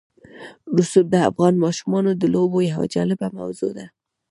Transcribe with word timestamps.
رسوب 0.77 1.05
د 1.11 1.15
افغان 1.29 1.53
ماشومانو 1.65 2.11
د 2.15 2.23
لوبو 2.33 2.59
یوه 2.71 2.85
جالبه 2.95 3.27
موضوع 3.39 3.71
ده. 3.77 3.85